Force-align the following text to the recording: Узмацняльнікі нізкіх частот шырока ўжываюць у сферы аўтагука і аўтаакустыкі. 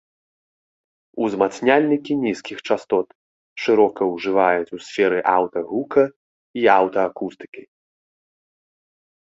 Узмацняльнікі 1.25 2.11
нізкіх 2.23 2.57
частот 2.69 3.07
шырока 3.67 4.01
ўжываюць 4.13 4.73
у 4.79 4.83
сферы 4.87 5.19
аўтагука 5.37 6.03
і 6.63 6.71
аўтаакустыкі. 6.79 7.63